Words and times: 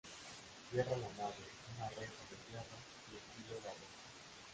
Cierra 0.71 0.97
la 0.97 1.09
nave 1.09 1.45
una 1.77 1.87
reja 1.89 2.23
de 2.31 2.37
hierro, 2.49 2.77
de 3.11 3.17
estilo 3.19 3.55
barroco. 3.63 3.93